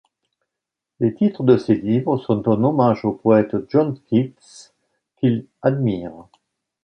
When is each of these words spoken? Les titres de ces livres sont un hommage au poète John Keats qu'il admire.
Les 0.99 1.13
titres 1.13 1.43
de 1.43 1.57
ces 1.57 1.75
livres 1.75 2.17
sont 2.17 2.47
un 2.47 2.63
hommage 2.63 3.05
au 3.05 3.11
poète 3.11 3.55
John 3.69 3.95
Keats 4.09 4.73
qu'il 5.19 5.45
admire. 5.61 6.25